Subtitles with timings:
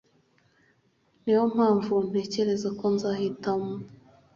[1.23, 3.73] Niyo mpamvu ntekereza ko nzahitamo